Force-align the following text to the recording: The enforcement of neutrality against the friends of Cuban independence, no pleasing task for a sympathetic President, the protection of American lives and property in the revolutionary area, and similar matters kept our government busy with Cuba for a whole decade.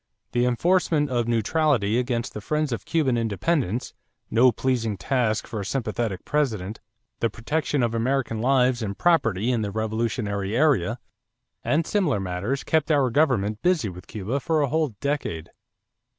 The 0.31 0.45
enforcement 0.47 1.11
of 1.11 1.27
neutrality 1.27 1.99
against 1.99 2.33
the 2.33 2.41
friends 2.41 2.71
of 2.71 2.85
Cuban 2.85 3.17
independence, 3.19 3.93
no 4.31 4.51
pleasing 4.51 4.97
task 4.97 5.45
for 5.45 5.59
a 5.59 5.63
sympathetic 5.63 6.25
President, 6.25 6.79
the 7.19 7.29
protection 7.29 7.83
of 7.83 7.93
American 7.93 8.39
lives 8.41 8.81
and 8.81 8.97
property 8.97 9.51
in 9.51 9.61
the 9.61 9.69
revolutionary 9.69 10.57
area, 10.57 10.97
and 11.63 11.85
similar 11.85 12.19
matters 12.19 12.63
kept 12.63 12.89
our 12.89 13.11
government 13.11 13.61
busy 13.61 13.89
with 13.89 14.07
Cuba 14.07 14.39
for 14.39 14.61
a 14.63 14.69
whole 14.69 14.95
decade. 15.01 15.51